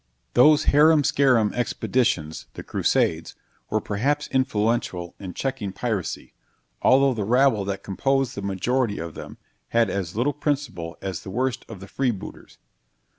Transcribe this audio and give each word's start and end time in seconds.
Those 0.33 0.63
"harum 0.63 1.03
scarum" 1.03 1.53
expeditions, 1.53 2.47
the 2.55 2.63
Crusades, 2.63 3.35
were 3.69 3.79
perhaps 3.79 4.27
influential 4.29 5.13
in 5.19 5.35
checking 5.35 5.71
piracy, 5.71 6.33
although 6.81 7.13
the 7.13 7.23
rabble 7.23 7.65
that 7.65 7.83
composed 7.83 8.33
the 8.33 8.41
majority 8.41 8.97
of 8.97 9.13
them 9.13 9.37
had 9.67 9.91
as 9.91 10.15
little 10.15 10.33
principle 10.33 10.97
as 11.03 11.19
the 11.21 11.29
worst 11.29 11.65
of 11.69 11.81
the 11.81 11.87
freebooters. 11.87 12.57